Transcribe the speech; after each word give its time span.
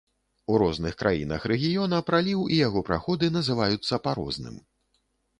У 0.51 0.53
розных 0.61 0.93
краінах 1.01 1.43
рэгіёна, 1.51 1.99
праліў 2.07 2.39
і 2.55 2.57
яго 2.67 2.81
праходы 2.87 3.29
называюцца 3.35 4.01
па 4.07 4.15
розным. 4.21 4.57